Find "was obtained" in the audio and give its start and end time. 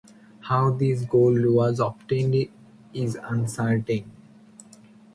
1.45-2.47